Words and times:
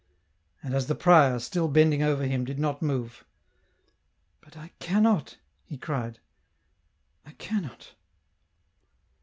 And 0.63 0.73
as 0.73 0.87
the 0.87 0.95
prior, 0.95 1.37
still 1.37 1.67
bending 1.67 2.01
over 2.01 2.25
him, 2.25 2.43
did 2.43 2.57
not 2.57 2.81
move." 2.81 3.23
But 4.41 4.57
I 4.57 4.69
cannot," 4.79 5.37
he 5.63 5.77
cried;" 5.77 6.19
I 7.27 7.33
cannot." 7.33 7.93